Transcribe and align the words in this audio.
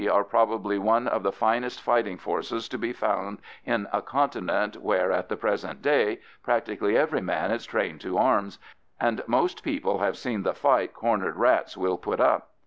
are 0.11 0.23
probably 0.23 0.79
one 0.79 1.07
of 1.07 1.21
the 1.21 1.31
finest 1.31 1.79
fighting 1.79 2.17
forces 2.17 2.67
to 2.67 2.75
be 2.75 2.91
found 2.91 3.37
in 3.67 3.87
a 3.93 4.01
continent 4.01 4.75
where, 4.81 5.11
at 5.11 5.29
the 5.29 5.37
present 5.37 5.79
day, 5.83 6.19
practically 6.41 6.97
every 6.97 7.21
man 7.21 7.51
is 7.51 7.67
trained 7.67 8.01
to 8.01 8.17
arms, 8.17 8.57
and 8.99 9.21
most 9.27 9.61
people 9.61 9.99
have 9.99 10.17
seen 10.17 10.41
the 10.41 10.55
fight 10.55 10.91
cornered 10.91 11.35
rats 11.35 11.77
will 11.77 11.99
put 11.99 12.19
up. 12.19 12.49